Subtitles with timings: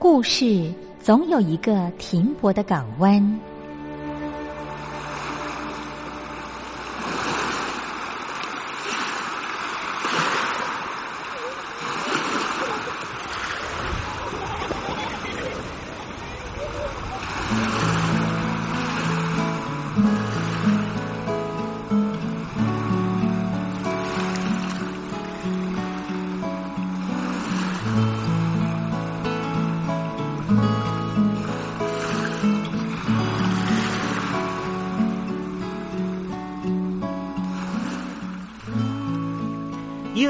[0.00, 3.40] 故事总有一个停泊的港湾。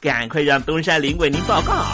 [0.00, 1.84] 赶快让东山林为您报告。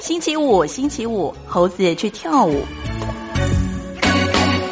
[0.00, 2.64] 星期五，星期五，猴子去跳舞。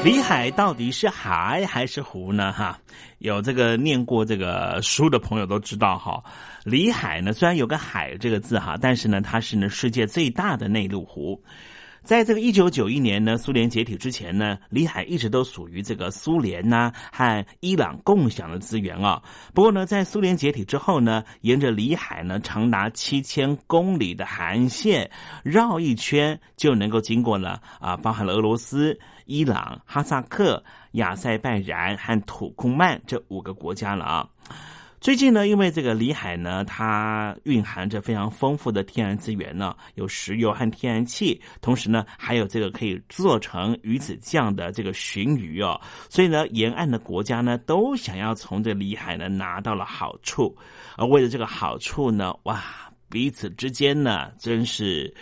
[0.03, 2.53] 里海到底是海还是湖呢？
[2.53, 2.79] 哈，
[3.19, 6.23] 有这个念过这个书的朋友都知道哈。
[6.65, 11.41] 里海呢，虽然有个“海”这个字哈，但是呢，它是呢世界最大的内陆湖。
[12.03, 19.23] 在这个一九九一年呢，苏联解体之前呢，里海一直都属于这个苏联呐和伊朗共享的资源啊。
[19.55, 25.11] 不过呢，在苏联解体之后呢，沿着里海呢长达七千公里的航线
[25.43, 30.63] 绕一圈，就能够经过了啊，包含了俄罗斯、伊朗、哈萨克、
[30.93, 34.29] 亚塞拜然和土库曼这五个国家了啊。
[35.05, 45.79] 最近呢，因为这个里海呢，它蕴含着非常丰富的天然资源呢，有石油和天然气，同时呢，还有这个可以做成鱼子酱的这个鲟鱼哦，
[46.09, 50.57] 所以呢，沿岸的国家呢，都想要从这里海呢拿到了好处，
[50.97, 52.65] 而为了这个好处呢，哇，
[53.11, 55.15] 彼此之间呢，真是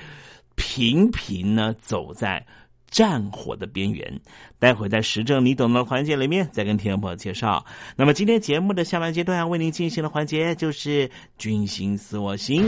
[0.54, 2.46] 频频呢走在。
[2.92, 4.20] 战火的边缘，
[4.60, 7.64] 待会在时政你懂的环节里面再跟听众朋友介绍。
[7.96, 12.64] 那么今天节目的下半阶段为您进行的环节就是“军心似我心”。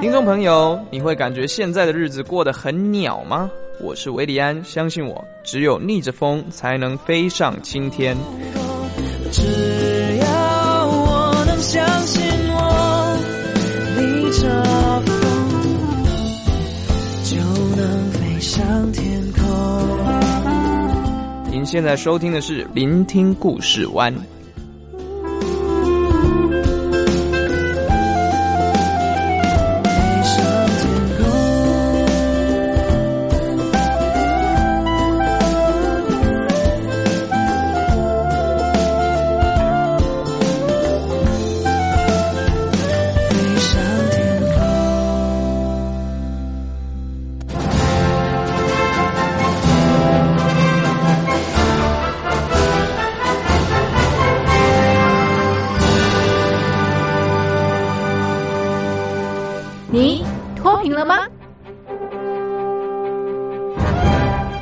[0.00, 3.50] 听众朋友，你会感觉现在的日子过得很鸟吗？
[3.80, 8.16] 我是维里安，相信我，只有逆着风才能飞上青天。
[21.66, 24.14] 现在收听的是《聆听故事湾》。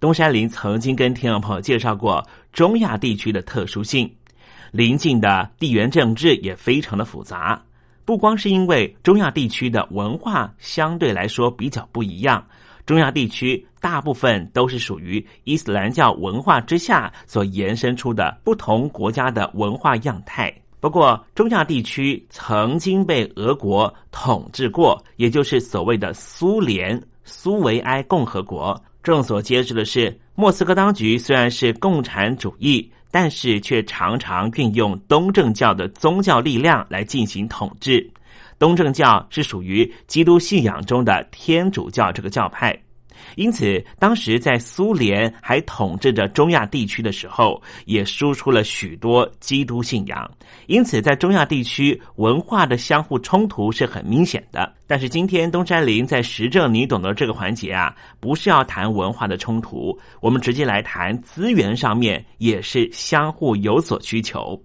[0.00, 4.08] 东山林曾经跟听众朋友介绍过中亚地区的特殊性，
[4.70, 7.60] 邻近的地缘政治也非常的复杂。
[8.04, 12.46] 不光是因为中亚地区的文化相对来说比较不一样，
[12.86, 20.54] 中亚地区大部分都是属于伊斯兰教文化之下所延伸出的不同国家的文化样态。
[20.78, 27.02] 不过，中亚地区曾经被俄国统治过，也就是所谓的苏联。
[27.30, 38.08] 苏维埃共和国众所皆知的是，莫斯科当局虽然是共产主义，但是却常常运用东正教的宗教力量来进行统治。
[38.58, 42.78] 东正教是属于基督信仰中的天主教这个教派。
[43.36, 50.30] 因此，当时在苏联还统治着中亚地区的时候，也输出了许多基督信仰。
[50.66, 54.72] 因此，在中亚地区文化的相互冲突是很明显的。
[54.86, 64.58] 但是，今天东山林在实证你懂得这个环节啊，不是要谈文化的冲突，我们直接来谈资源上面也是相互有所需求。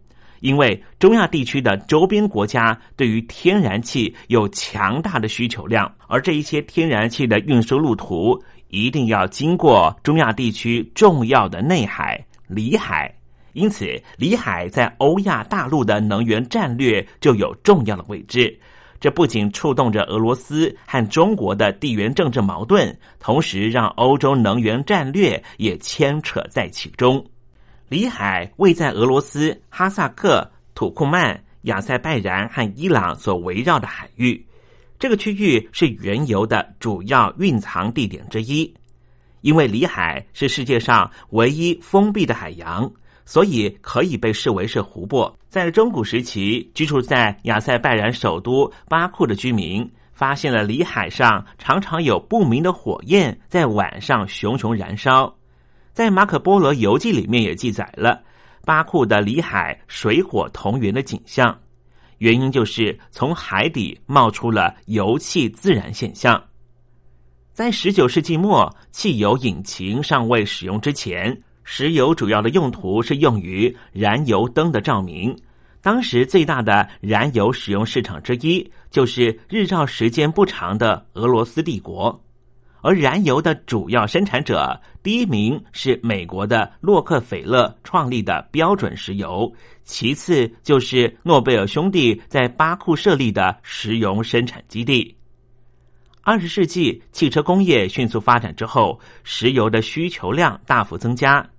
[0.43, 13.09] 因为中亚地区的周边国家对于天然气有强大的需求量，而这一些天然气的运输路途一定要经过中亚地区重要的内海里海，
[13.53, 13.85] 因此
[14.17, 18.53] 里海在欧亚大陆的能源战略就有重要的位置。
[18.99, 27.25] 这不仅触动着俄罗斯和中国的地缘政治矛盾，同时让欧洲能源战略也牵扯在其中。
[27.93, 34.43] 里海位在俄罗斯、哈萨克、土库曼、亚塞拜然和伊朗所围绕的海域，
[34.97, 38.73] 这个区域是原油的主要蕴藏地点之一。
[39.41, 42.91] 因为里海是世界上唯一封闭的海洋，
[43.25, 45.37] 所以可以被视为是湖泊。
[45.47, 55.35] 在中古时期，居住在亚塞拜然首都巴库的居民发现了里海上常常有不明的火焰在晚上熊熊燃烧。
[55.93, 58.21] 在马可波罗游记里面也记载了
[58.65, 61.57] 巴库的里海水火同源的景象，
[62.17, 66.43] 原因就是从海底冒出了油气自燃现象。
[67.53, 75.37] 在十九世纪末，汽油引擎尚未使用之前，石油主要的用途是用于燃油灯的照明。
[75.79, 82.19] 当时最大的燃油使用市场之一，就是日照时间不长的俄罗斯帝国。
[82.83, 89.51] 而燃油的主要生产者，第一名是美国的洛克菲勒创立的标准石油，
[89.85, 95.15] 其次就是诺贝尔兄弟在巴库设立的石油生产基地。
[96.23, 101.49] 二十世纪汽车工业迅速发展之后，石油的需求量大幅增加，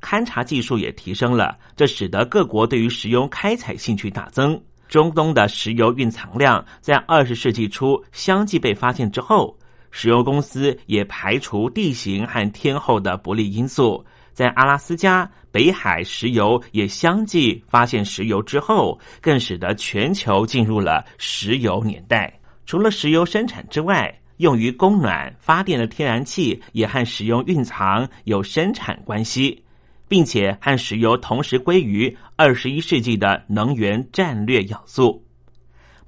[0.00, 4.60] 勘察技术也提升了，这使得各国对于石油开采兴趣大增。
[4.88, 9.58] 中东的石油蕴藏量在二十世纪初相继被发现之后。
[9.92, 22.40] 石油公司也排除地形和天候的不利因素，在阿拉斯加、北海石油也相继发现石油之后，更使得全球进入了石油年代。
[22.64, 29.62] 除了石油生产之外，用于供暖发电的天然气也和石油蕴藏有生产关系，
[30.08, 35.22] 并且和石油同时归于二十一世纪的能源战略要素。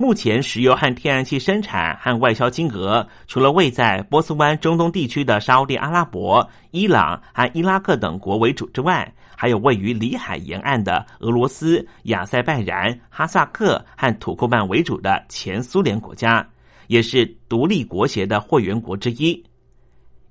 [0.04, 16.46] 目前，石油和天然气生产和外销金额，除了位在波斯湾中东地区的沙地阿拉伯、伊朗和伊拉克等国为主之外，还有位于里海沿岸的俄罗斯、亚塞拜然、哈萨克和土库曼为主的前苏联国家，
[16.88, 19.42] 也是独立国协的会员国之一。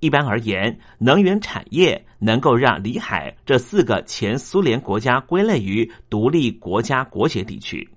[0.01, 7.89] 一般而言，能源产业能够让里海这四个前苏联国家归类于独立国家国协地区。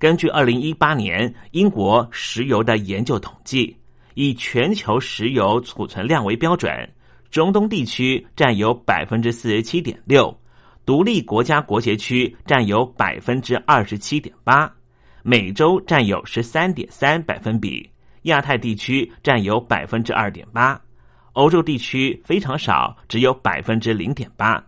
[0.00, 3.76] 根据二零一八年英国石油的研究统计，
[4.14, 6.72] 以全球石油储存量为标准，
[7.30, 10.34] 中东地区占有百分之四十七点六，
[10.86, 14.72] 独立国家国协区占有百分之二十七点八，
[15.22, 17.86] 美洲占有十三点三百分比，
[18.22, 20.80] 亚太地区占有百分之二点八，
[21.34, 24.64] 欧洲地区非常少，只有百分之零点八。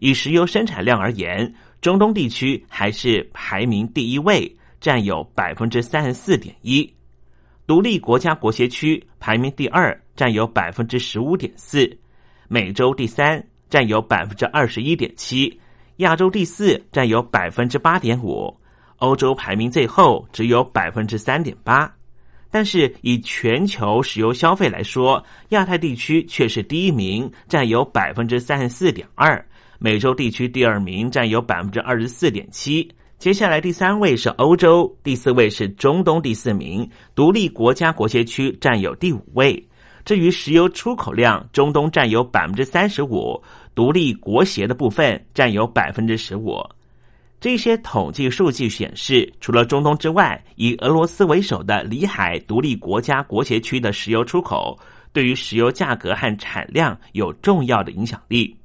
[0.00, 1.54] 以石油生产量而言。
[1.84, 6.82] 中东地区还是排名第一位，占有百分之三十四点一；
[7.66, 11.86] 独立国家国协区排名第二，占有百分之十五点四；
[12.48, 15.54] 美洲第三，占有百分之二十一点七；
[15.96, 18.50] 亚洲第四，占有百分之八点五；
[18.96, 21.94] 欧洲排名最后，只有百分之三点八。
[22.50, 29.36] 但是以全球石油消费来说，亚太地区却是第一名，占有百分之三十四点二；
[29.84, 32.90] 美洲地区第二名，占有百分之二十四点七。
[33.18, 39.62] 接下来第三位是欧洲，第四位是中东，第四名独立国家国协区占有第五位。
[40.02, 43.38] 至于石油出口量，中东占有百分之三十五，
[43.74, 46.58] 独立国协的部分占有百分之十五。
[47.38, 54.78] 这些统计数据显示，除了中东之外，以俄罗斯为首的里海独立国家国协区的石油出口，
[55.12, 58.56] 对于石油价格和产量有重要的影响力。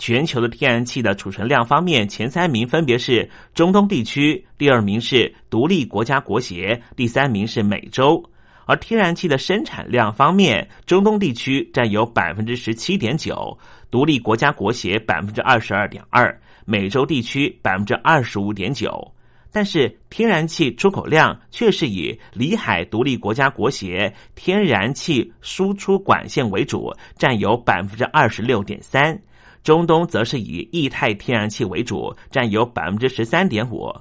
[0.00, 8.24] 全球的天然气的储存量方面，前三名分别是中东地区，第二名是独立国家国协，第三名是美洲。
[8.64, 13.56] 而天然气的生产量方面，中东地区占有百分之十七点九，
[13.90, 16.34] 独立国家国协百分之二十二点二。
[16.64, 19.12] 美洲地区百分之二十五点九，
[19.52, 29.14] 但是天然气出口量却是以里海独立国家国协天然气输出管线为主，占有百分之二十六点三；
[29.62, 33.94] 中东则是以液态天然气为主，占有百分之十三点五。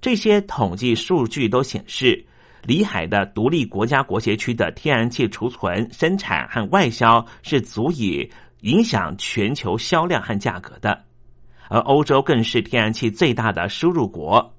[0.00, 2.24] 这些统计数据都显示，
[2.62, 11.04] 里海的独立国家国协区的天然气储存、生产和外销是足以影响全球销量和价格的。
[11.68, 14.54] 而欧洲更是天然气最大的输入国，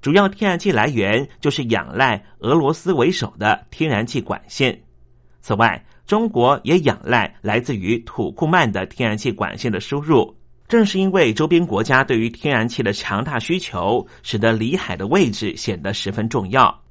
[0.00, 4.82] 主要天然气来源就是仰赖俄罗斯为首的天然气管线。
[5.42, 10.36] 此外，中国也仰赖来自于土库曼的天然气管线的输入。
[10.66, 16.82] 正是因为周边国家对于天然气的强大需求，使得里海的位置显得十分重要。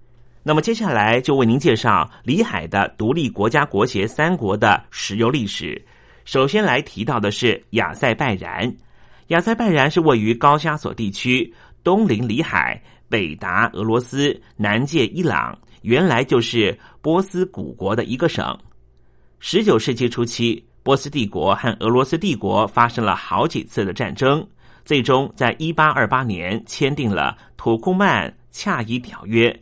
[0.41, 5.85] 那么，接下来就为您介绍里海的独立国家国协三国的石油历史。
[6.23, 8.73] 首先来提到的是亚塞拜然。
[9.27, 11.53] 亚塞拜然是位于高加索地区，
[11.83, 18.57] 东临里海，北达俄罗斯，南界伊朗，原来就是波斯古国的一个省。
[19.41, 24.45] 十九世纪初期，波斯帝国和俄罗斯帝国发生了好几次的战争，
[24.83, 29.57] 最终在一八二八年签订了土库曼恰伊条约，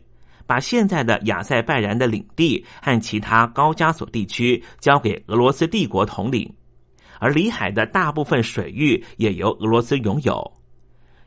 [0.46, 6.52] 把现在的亚塞拜然的领地和其他高加索地区交给俄罗斯帝国统领。
[7.20, 10.52] 而里海的大部分水域也由俄罗斯拥有。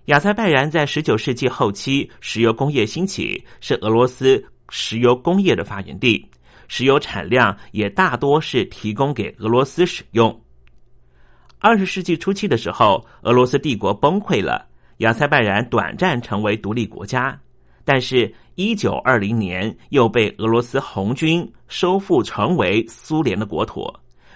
[0.06, 6.26] 亚塞拜然在十九世纪后期石油工业兴起，是俄罗斯石油工业的发源地，
[6.74, 10.42] 石油产量也大多是提供给俄罗斯使用。
[11.60, 14.66] 二十世纪初期的时候，俄罗斯帝国崩溃了，
[15.00, 17.38] 亚塞拜然短暂成为独立国家，
[17.84, 23.94] 但是，一九二零年又被俄罗斯红军收复，成为苏联的国土。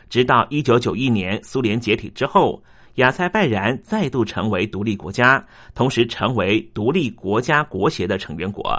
[0.09, 2.61] 直到一九九一年苏联解体之后，
[2.95, 5.41] 亚塞拜然再度成为独立国家，
[5.73, 8.77] 同时成为独立国家国协的成员国。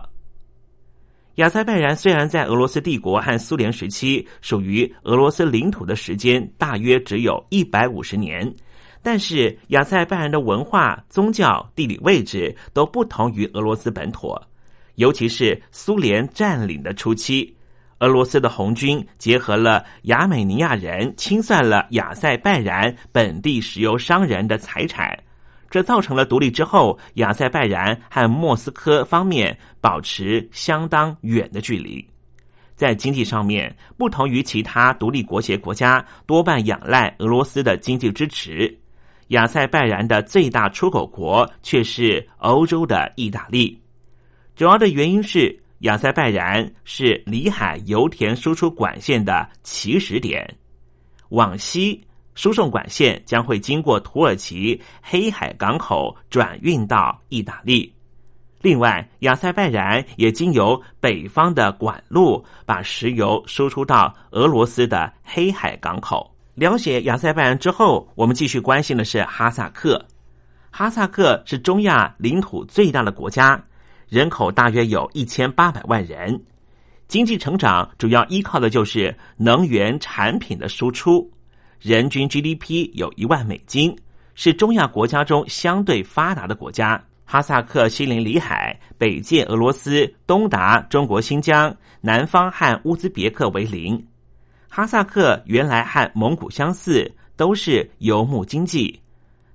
[1.37, 8.55] 亚塞拜然虽然在俄罗斯帝国和苏联时期属于俄罗斯领土的时间大约只有一百五十年，
[9.03, 14.35] 但是亚塞拜然的文化、宗教、地理位置都不同于俄罗斯本土，
[14.95, 17.55] 尤其是苏联占领的初期。
[17.99, 25.19] 俄罗斯的红军结合了亚美尼亚人，清算了亚塞拜然本地石油商人的财产，
[25.71, 32.07] 这造成了独立之后，亚塞拜然和莫斯科方面保持相当远的距离。
[32.75, 38.79] 在经济上面，不同于其他独立国协国家，多半仰赖俄罗斯的经济支持。
[39.29, 43.81] 亚塞拜然的最大出口国却是欧洲的意大利，
[44.55, 45.61] 主要的原因是。
[45.81, 50.57] 亚塞拜然是里海油田输出管线的起始点，
[51.29, 52.03] 往西
[52.37, 57.93] 输送管线将会经过土耳其黑海港口转运到意大利。
[58.63, 66.33] 另外，亚塞拜然也经由北方的管路把石油输出到俄罗斯的黑海港口。
[66.55, 70.05] 了解亚塞拜然之后，我们继续关心的是哈萨克。
[70.71, 73.63] 哈萨克是中亚领土最大的国家。
[74.09, 76.41] 人口大约有一千八百万人，
[77.09, 81.31] 经济成长主要依靠的就是能源产品的输出，
[81.81, 83.97] 人均 GDP 有一万美金，
[84.35, 87.03] 是中亚国家中相对发达的国家。
[87.25, 94.01] 哈萨克西临里海，北界俄罗斯，东达中国新疆，南方和乌兹别克为邻。
[94.69, 99.01] 哈萨克原来和蒙古相似，都是游牧经济，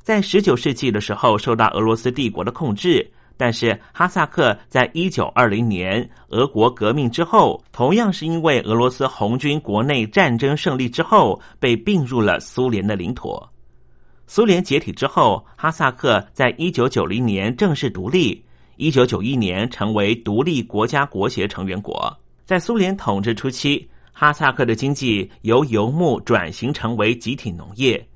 [0.01, 3.09] 在十九世纪的时候受到俄罗斯帝国的控制。
[3.41, 13.41] 但是哈萨克在一九二零年俄国革命之后，同样是因为俄罗斯红军国内战争胜利之后，被并入了苏联的领土。
[14.27, 22.15] 苏联解体之后，哈萨克在一九九零年正式独立，一九九一年成为独立国家国协成员国。
[22.45, 28.07] 在苏联统治初期，哈萨克的经济由游牧转型成为集体农业。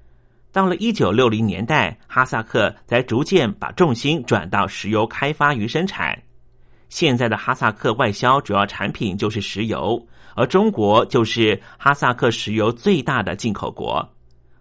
[0.56, 6.18] 到了一九六零年代，哈萨克才逐渐把重心转到石油开发与生产。
[6.88, 10.02] 现在的哈萨克外销主要产品就是石油，
[10.34, 14.08] 而中国就是哈萨克石油最大的进口国。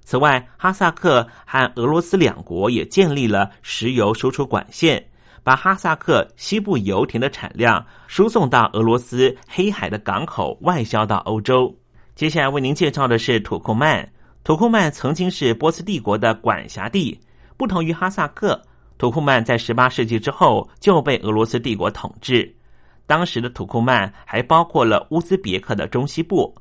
[0.01, 5.07] 此外，哈萨克和俄罗斯两国也建立了石油输出管线，
[5.45, 11.73] 把哈萨克西部油田的产量输送到俄罗斯黑海的港口，外销到欧洲。
[12.17, 14.11] 接下来为您介绍的是土库曼。
[14.45, 17.19] 土库曼曾经是波斯帝国的管辖地，
[17.57, 18.61] 不同于哈萨克，
[18.99, 22.55] 土库曼在十八世纪之后就被俄罗斯帝国统治。
[23.07, 26.55] 当时的土库曼还包括了乌兹别克的中西部。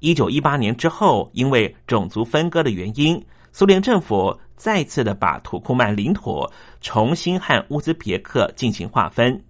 [0.00, 6.46] 一九一八年之后，因为种族分割的原因，苏联政府再次的把土库曼领土
[6.82, 9.42] 重新和乌兹别克进行划分。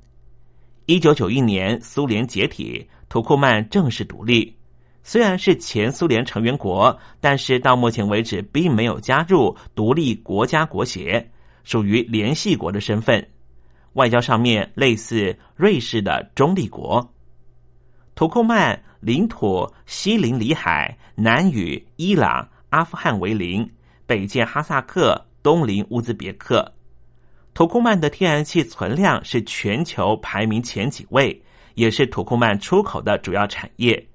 [0.86, 4.56] 一九九一年，苏联解体，土库曼正式独立。
[5.04, 11.30] 虽然是前苏联成员国，但是到目前为止并没有加入独立国家国协，
[11.62, 13.24] 属于联系国的身份。
[13.92, 17.08] 外交上面类似瑞士的中立国。
[18.16, 18.82] 土库曼。
[19.04, 23.70] 领土西临里海，南与伊朗、阿富汗为邻，
[24.06, 26.72] 北接哈萨克，东临乌兹别克。
[27.52, 31.38] 土库曼的天然气存量是全球排名前几位，
[31.74, 34.08] 也是土库曼出口的主要产业。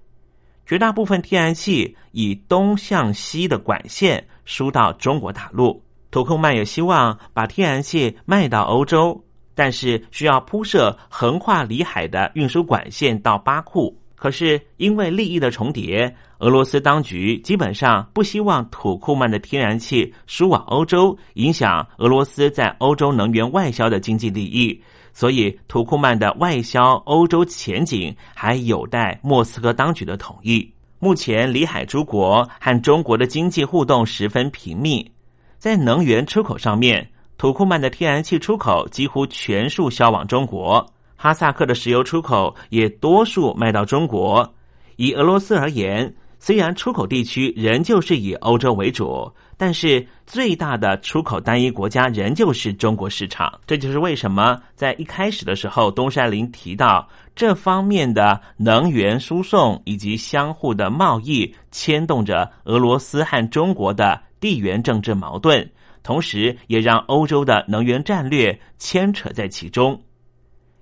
[0.70, 5.82] 绝大部分天然气以东向西的管线输到中国大陆。
[6.12, 9.20] 土库曼也希望把天然气卖到欧洲，
[9.56, 14.00] 但是需要铺设横跨里海的运输管线到巴库。
[14.16, 24.80] 可是因为利益的重叠，俄罗斯当局基本上不希望土库曼的天然气输往欧洲，影响俄罗斯在欧洲能源外销的经济利益。
[25.20, 30.72] 所以，土库曼的外销欧洲前景还有待莫斯科当局的同意。
[30.98, 35.12] 目前，里海诸国和中国的经济互动十分频密，
[35.58, 37.06] 在能源出口上面，
[37.38, 40.90] 土库曼的天然气出口几乎全数销往中国。
[41.18, 44.50] 哈萨克的石油出口也多数卖到中国。
[44.96, 53.60] 以俄罗斯而言，虽然出口地区仍旧是以欧洲为主，但是最大的出口单一国家仍旧是中国市场。
[53.68, 65.70] 这就是为什么在一开始的时候，东山林提到这方面的能源输送以及相互的贸易牵动着俄罗斯和中国的地缘政治矛盾，
[66.04, 70.02] 同时也让欧洲的能源战略牵扯在其中。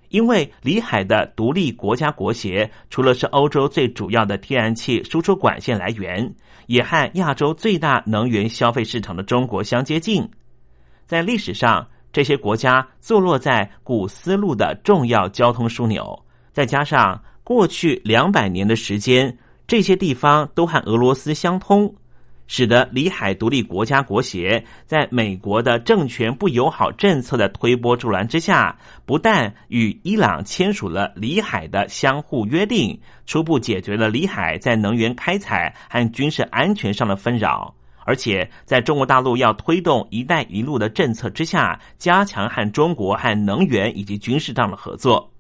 [0.10, 6.34] 因为里海的独立国家国协，除了是欧洲最主要的天然气输出管线来源，
[6.68, 10.28] 也和亚洲最大能源消费市场的中国相接近。
[11.06, 21.94] 在历史上，这些国家坐落在古丝路的重要交通枢纽，再加上过去两百年的时间，这些地方都和俄罗斯相通。
[22.48, 45.32] 使得里海独立国家国协在美国的政权不友好政策的推波助澜之下，不但与伊朗签署了里海的相互约定，初步解决了里海在能源开采和军事安全上的纷扰，而且在中国大陆要推动“一带一路”的政策之下，加强和中国和能源以及军事上的合作。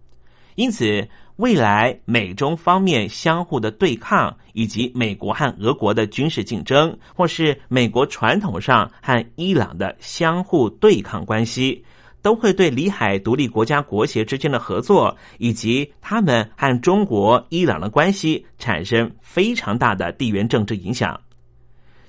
[0.56, 1.08] 因此。
[1.38, 11.86] 未来美中方面相互的对抗，以及美国和俄国的军事竞争，或是美国传统上和伊朗的相互对抗关系，
[12.24, 21.20] 都会对里海独立国家国协之间的合作，以及他们和中国、伊朗的关系产生非常大的地缘政治影响。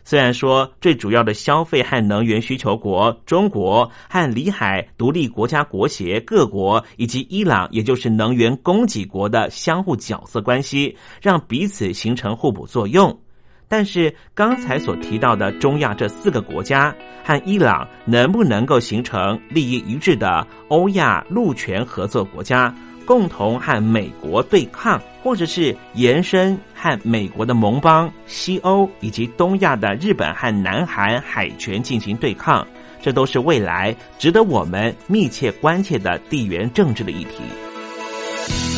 [0.08, 13.20] 虽然说最主要的消费和能源需求国中国和里海独立国家国协各国以及伊朗，也就是能源供给国的相互角色关系，让彼此形成互补作用。
[13.68, 22.74] 但是刚才所提到的中亚这四个国家和伊朗，能不能够形成利益一致的欧亚陆权合作国家？
[23.04, 32.66] 共同和美国对抗，或者是延伸和美国的盟邦西欧以及东亚的日本和南韩海权进行对抗，
[33.02, 38.77] 这都是未来值得我们密切关切的地缘政治的议题。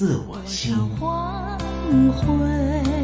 [0.00, 0.74] 自我心。
[0.98, 1.58] 黄
[2.12, 2.99] 昏。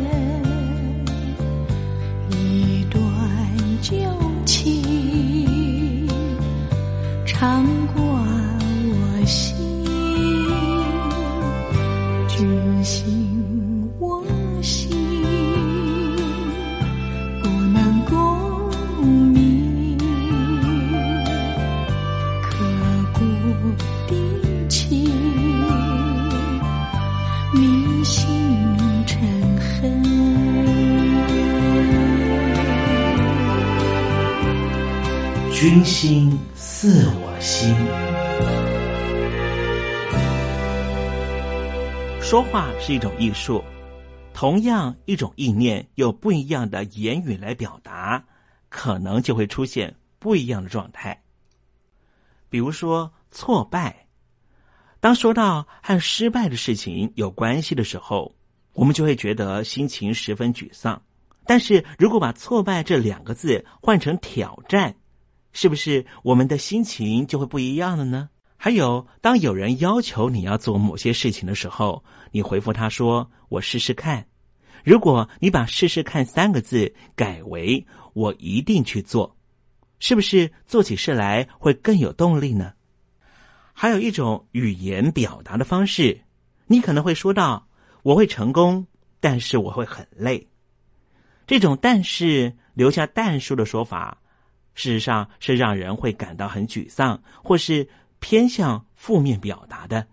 [35.59, 37.75] 君心似我心。
[42.21, 43.65] 说话是一种艺术，
[44.35, 48.23] 同样一种意念，用不一样的言语来表达，
[48.69, 51.23] 可能就会出现不一样的状态。
[52.51, 54.09] 比如说挫败，
[55.01, 58.35] 当说到和失败的事情有关系的时候，
[58.75, 61.01] 我们就会觉得心情十分沮丧。
[61.47, 64.95] 但是如果把“挫败”这两个字换成“挑战”，
[65.59, 68.29] 是不是我们的心情就会不一样了呢？
[68.59, 74.27] 还有，当有人要求你要做某些事情的时候，你回复他说：“我试试看。”
[74.85, 79.35] 如果你把“试试看”三个字改为“我一定去做”，
[79.99, 82.75] 是不是做起事来会更有动力呢？
[83.73, 86.21] 还有一种语言表达的方式，
[86.67, 87.67] 你可能会说到
[88.05, 88.87] ：“我会成功，
[89.21, 90.47] 但是我会很累。”
[91.49, 94.21] 这种“但是”留下但数的说法。
[94.77, 97.89] 事实上是让人会感到很沮丧，或是
[98.21, 100.07] 偏向负面表达的。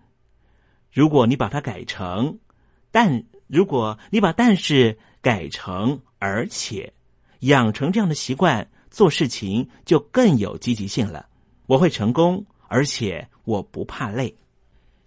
[0.92, 2.40] 如果你把它改成
[2.90, 6.92] “但”，如果你把“但是”改成“而且”，
[7.40, 11.28] 养成这样的习惯，做事情就更有积极性了。
[11.66, 14.34] 我会成功，而且我不怕累。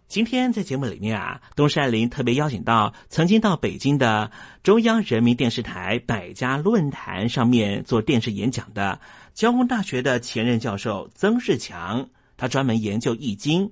[0.08, 4.32] 今天在节目里面啊，东山林特别邀请到曾经到北京的
[4.64, 9.02] 中央人民电视台百家论坛上面做电视演讲的
[9.34, 13.70] 交通大学的前任教授曾仕强，他专门研究易经，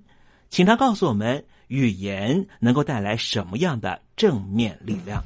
[0.50, 5.24] 请他告诉我们语言能够带来什么样的正面力量。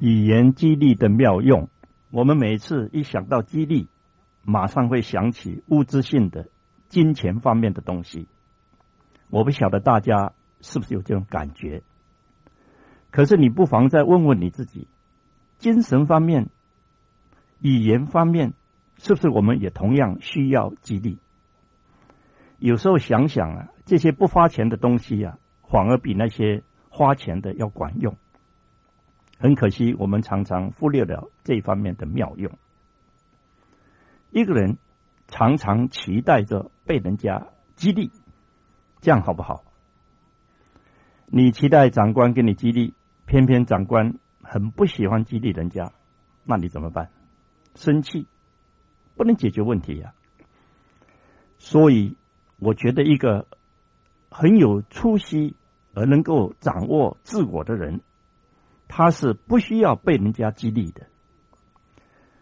[0.00, 1.68] 语言激励的妙用。
[2.10, 3.88] 我们每次一想到激励，
[4.42, 6.48] 马上会想起物质性的、
[6.88, 8.28] 金钱方面的东西。
[9.28, 11.82] 我不晓得大家是不是有这种感觉。
[13.10, 14.88] 可是你不妨再问问你自己：
[15.58, 16.48] 精神方面、
[17.60, 18.54] 语言方面，
[18.96, 21.18] 是不是我们也同样需要激励？
[22.58, 25.38] 有时候想想啊，这些不花钱的东西啊，
[25.68, 28.16] 反而比那些花钱的要管用。
[29.38, 32.52] 很可惜，我们常常忽略了这方面的妙用。
[34.30, 34.78] 一个人
[35.28, 38.10] 常常期待着被人家激励，
[39.00, 39.64] 这样好不好？
[41.26, 42.94] 你期待长官给你激励，
[43.26, 45.92] 偏偏长官很不喜欢激励人家，
[46.44, 47.10] 那你怎么办？
[47.74, 48.26] 生气
[49.14, 50.14] 不能解决问题呀。
[51.58, 52.16] 所以，
[52.58, 53.46] 我觉得一个
[54.30, 55.54] 很有出息
[55.94, 58.00] 而能够掌握自我的人。
[58.88, 61.06] 他是不需要被人家激励的，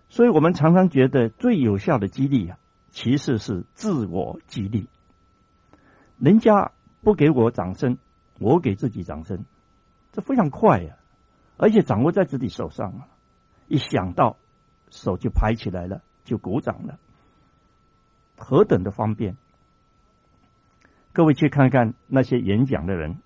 [0.08, 2.58] 所以我们常常觉得最有效的激励啊，
[2.90, 4.88] 其实是自我激励。
[6.18, 6.72] 人家
[7.02, 7.98] 不给我掌声，
[8.38, 9.44] 我给自己掌声，
[10.12, 10.96] 这非常快呀，
[11.58, 13.08] 而且掌握在自己手上啊！
[13.68, 14.36] 一想到，
[14.90, 16.98] 手就拍起来了，就鼓掌了，
[18.38, 19.36] 何等的方便！
[21.12, 23.18] 各位去看看那些演讲的人，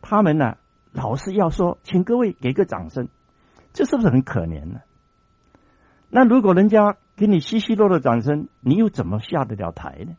[0.00, 0.56] 他们呢？
[0.92, 3.08] 老是要说，请各位给个掌声，
[3.72, 4.80] 这是不是很可怜呢？
[6.08, 10.16] 那如果人家给你稀稀落落掌声，你又怎么下得了台呢？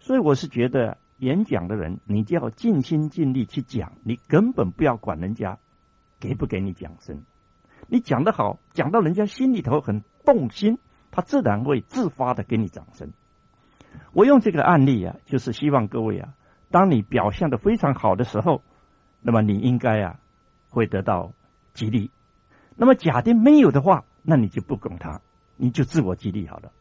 [0.00, 5.58] 所以我是觉得，演讲的人，你就要尽心尽力去讲，你根本不要管人家
[6.18, 7.22] 给不给你掌声。
[7.88, 10.78] 你讲得好，讲到人家心里头很动心，
[11.10, 13.10] 他自然会自发的给你掌声。
[14.14, 16.32] 我用这个案例啊，就是希望各位啊，
[16.70, 18.62] 当你表现的非常好的时候。
[19.22, 20.20] 那么你应该啊，
[20.68, 21.32] 会得到
[21.72, 22.10] 激励。
[22.76, 25.20] 那么假定没有的话，那你就不拱他，
[25.56, 26.72] 你就自我激励好了。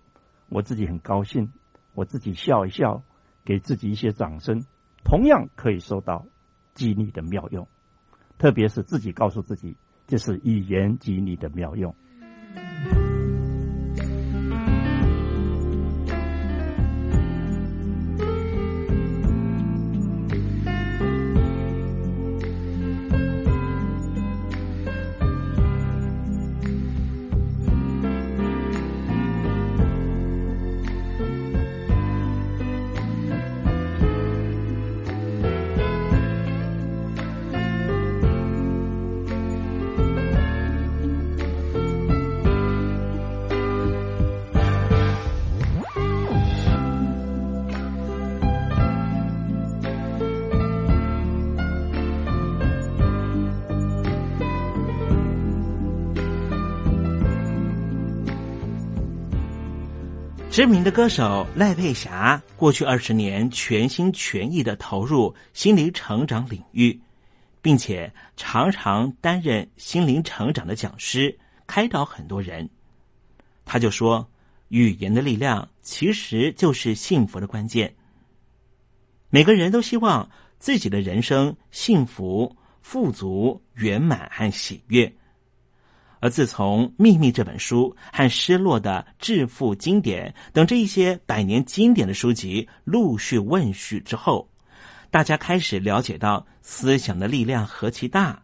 [0.50, 1.52] 我自己很高兴，
[1.94, 3.04] 我自己笑一笑，
[3.46, 4.66] 给自己一些掌声，
[5.04, 6.26] 同样可以收到
[6.74, 7.68] 激励的妙用。
[8.38, 9.78] 特别是自己告诉自己，
[10.08, 11.96] 这是语言激励的妙用。
[60.52, 67.00] 知名的歌手赖佩霞，过去二十年全心全意的投入心灵成长领域，
[67.62, 72.70] 并且常常担任心灵成长的讲师，开导很多人。
[73.64, 74.30] 他就说，
[74.68, 77.96] 语言的力量其实就是幸福的关键。
[79.30, 80.30] 每个人都希望
[80.60, 85.16] 自己的人生幸福、富足、圆满和喜悦。
[86.22, 94.48] 而自从《秘密》这本书和《失落的致富经典》等这一些百年经典的书籍陆续问世之后，
[95.10, 98.44] 大家开始了解到思想的力量何其大。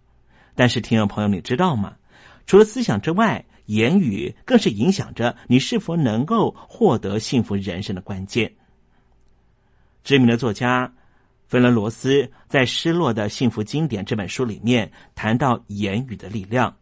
[0.55, 1.95] 但是，听众朋友，你知道吗？
[2.47, 8.51] 除了思想之外，言语更是影响着你是否能够获得幸福人生的关键。
[10.03, 10.91] 知名的作家
[11.47, 16.75] 芬伦罗斯在《失落的幸福经典》这本书里面谈到言语的力量。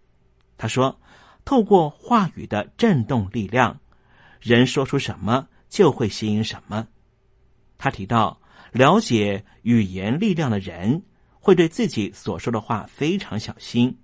[0.58, 1.00] 他说
[1.46, 3.80] ：“透过话语的震动力量，
[4.40, 6.88] 人说出什么就会吸引什么。”
[7.78, 8.40] 他提到，
[8.72, 11.04] 了解语言力量的人
[11.40, 13.98] 会对自己所说的话非常小心。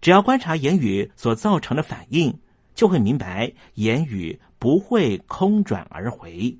[0.00, 2.38] 只要观察言语所造成的反应，
[2.74, 6.56] 就会明白言语不会空转而回。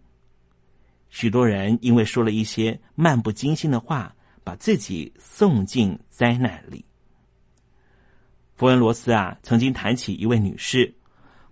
[1.11, 6.85] 许多人因为说了一些漫不经心的话，把自己送进灾难里。
[8.57, 10.95] 弗恩罗斯啊，曾经谈起一位女士，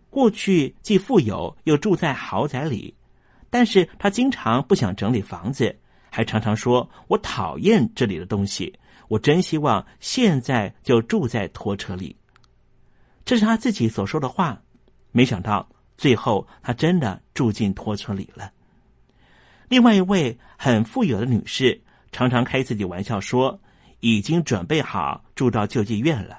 [0.08, 2.94] 过去既富有又住在豪宅里，
[3.50, 5.78] 但是她经常不想整理房子，
[6.10, 8.78] 还常常说：“我讨厌这里的东西，
[9.08, 12.16] 我真希望现在就住在拖车里。”
[13.26, 14.62] 这是她自己所说的话。
[15.12, 18.50] 没想到最后她真的住进拖车里了。
[19.68, 21.82] 另外一位很富有的女士，
[22.12, 23.60] 常常开自己玩笑说
[24.00, 26.38] ：“已经准备好住到救济院了。”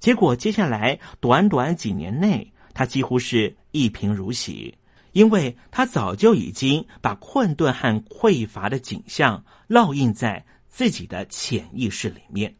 [0.00, 4.74] 结果，接下来短短几年内，他几乎是一贫如洗，
[5.12, 12.54] 因为他早就已经把困顿和匮乏的景象烙印在自己的潜意识里面。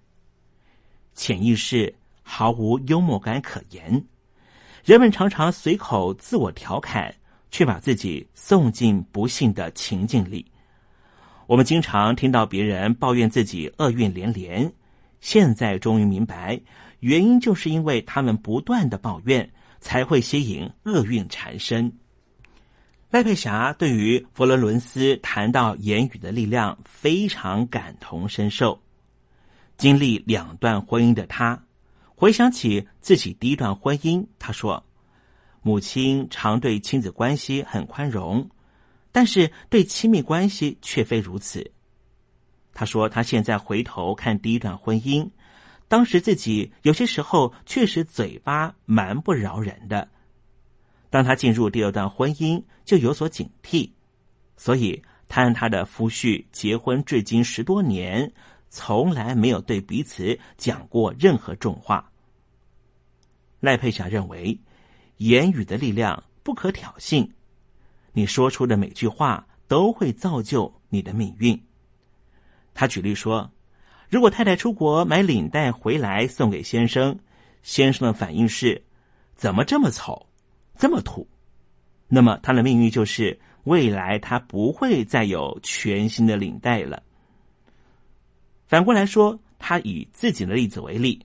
[1.15, 4.05] 潜意识毫无幽默感可言，
[4.85, 7.15] 人们常常随口自我调侃，
[7.51, 10.45] 却把自己送进不幸的情境里。
[11.47, 14.71] 我们经常听到别人抱怨自己厄运连连，
[15.21, 16.61] 现在终于明白。
[17.01, 21.93] 原因就是因为他们不断的抱怨，才会吸引厄运缠身。
[23.11, 28.81] 赖佩霞对于佛罗伦斯谈到言语的力量非常感同身受。
[29.77, 31.65] 经历两段婚姻的他，
[32.15, 34.85] 回想起自己第一段婚姻，他说
[35.63, 38.51] ：“母亲常对亲子关系很宽容，
[39.11, 41.73] 但是对亲密关系却非如此。”
[42.75, 45.29] 他说：“他现在回头看第一段婚姻。”
[45.91, 50.09] 当时自己有些时候确实嘴巴蛮不饶人的，
[51.11, 53.91] 当他进入第二段婚姻就有所警惕，
[54.57, 58.33] 所以他和他的夫婿结婚至今十多年，
[58.69, 62.09] 从来没有对彼此讲过任何重话。
[63.59, 64.57] 赖佩霞认为，
[65.17, 67.29] 言语的力量不可挑衅，
[68.13, 71.61] 你说出的每句话都会造就你的命运。
[72.75, 73.51] 他举例说。
[74.11, 77.17] 如果太太出国买领带回来送给先生，
[77.63, 78.83] 先生的反应是
[79.37, 80.27] “怎么这么丑，
[80.77, 81.29] 这么土”，
[82.09, 87.05] 那么他的命运就是未来他不会再有全新的领带了。
[88.67, 91.25] 反过来说，他以自己的例子为例，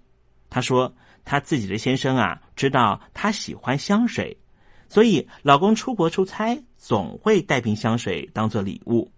[0.51, 4.37] 他说他自己的先生啊，知道他喜欢香水，
[4.89, 9.11] 所以老公出国出差总会带瓶香水当做礼物。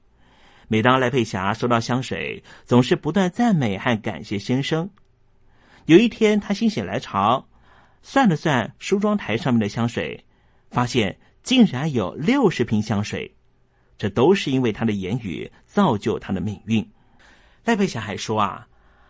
[0.70, 4.90] 每当赖佩霞收到香水，总是不断赞美和感谢先生。
[5.86, 7.48] 有一天，她心血来潮，
[8.02, 10.26] 算了算梳妆台上面的香水，
[10.70, 13.34] 发现竟然有六十瓶香水。
[13.98, 16.86] 这都是因为她的言语造就她的命运。
[17.64, 18.68] 赖佩霞还说啊，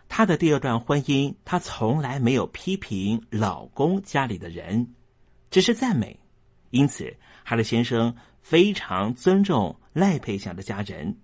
[0.08, 4.94] 她的第二段婚姻，她从来没有批评老公家里的人，
[5.50, 6.20] 只是赞美。
[6.70, 11.16] 因此，她的先生非常尊重赖佩霞的家人。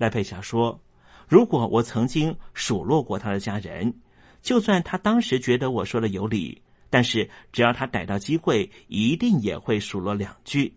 [0.00, 0.80] 赖佩霞说
[1.28, 3.94] ：“如果我曾经数落过他的家人，
[4.40, 10.74] 就算他当时觉得我说的有理，但是只要他逮到机会，一定也会数落两句。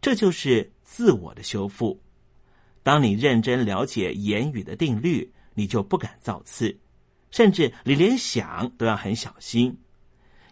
[0.00, 2.02] 这就是自我的修复。
[2.82, 6.76] 当你认真了解言语的定律，你就不敢造次，
[7.30, 9.78] 甚至你连想都要很小心。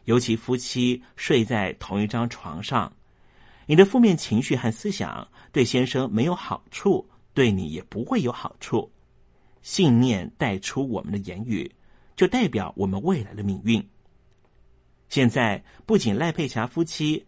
[0.04, 2.92] 尤其夫妻睡在同一张床上，
[3.66, 7.04] 你的负面情绪和思想对先生没有好处。”
[7.34, 8.90] 对你也不会有好处。
[9.62, 11.70] 信念带出我们的言语，
[12.16, 13.86] 就代表我们未来的命运。
[15.08, 17.26] 现在不仅赖佩霞夫妻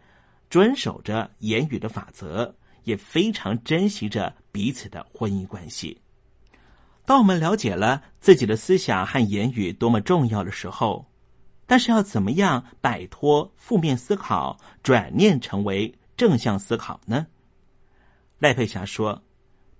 [0.49, 5.99] 遵守着言语的法则，也非常珍惜着彼此的婚姻关系。
[7.05, 11.05] 当我们了解了自己的思想和言语多么重要的时候，
[11.65, 17.27] 但是要怎么样摆脱负面思考，转念成为正向思考呢？
[18.39, 19.21] 赖佩霞说：“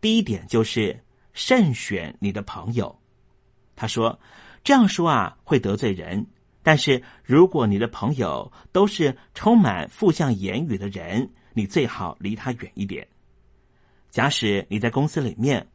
[0.04, 1.02] 第一点就是
[1.32, 3.00] 慎选你的朋友。”
[3.74, 4.20] 他说
[4.64, 6.28] ：“这样说啊会得罪人，
[6.62, 13.08] 但是如果你的朋友都是充满负向言语的人，你最好离他远一点。
[14.12, 15.66] 假使你在公司里面。”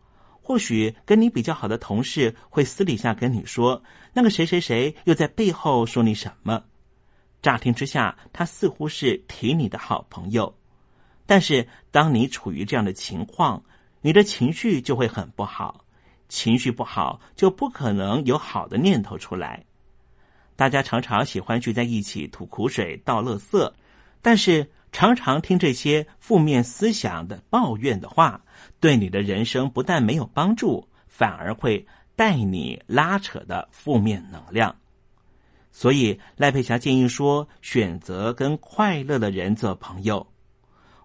[0.41, 3.83] 或许跟你比较好的同事会私底下跟你说，
[4.15, 6.65] 那个谁谁谁又在背后说你什么？
[7.43, 10.57] 乍听之下，他似乎是提你的好朋友，
[11.27, 13.63] 但是当你处于这样的情况，
[14.01, 15.85] 你的情绪就会很不好，
[16.29, 19.65] 情绪不好就不可能有好的念头出来。
[20.57, 23.73] 大家常常喜欢聚在一起吐苦水、倒垃圾，
[24.23, 24.71] 但是。
[24.91, 28.41] 常常听这些负面思想的抱怨的话，
[28.81, 31.87] 对你的人生不但没有帮助，反而会
[32.17, 34.75] 带你拉扯的负面能量。
[35.71, 40.27] 所以赖佩霞建议说，选择跟快乐的人做朋友。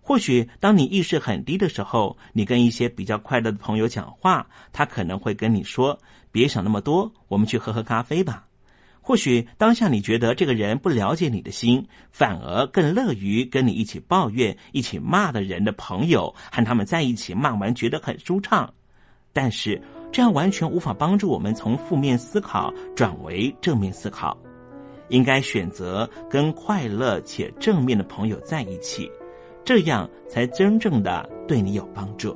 [0.06, 5.98] 或许当你意识很低的时候，你跟一些比较快乐的朋友讲话，他可能会跟你说
[6.30, 8.46] ：“别想那么多，我们去喝喝咖啡吧。”
[9.00, 18.74] 或许当下你觉得这个人不了解你的心，反而更乐于跟你一起抱怨、一起骂的人的朋友，和他们在一起骂完觉得很舒畅。
[19.32, 19.82] 但是
[20.12, 24.38] 这样完全无法帮助我们从负面思考转为正面思考。
[25.10, 29.10] 应该选择跟快乐且正面的朋友在一起，
[29.66, 32.36] 这样才真正的对你有帮助。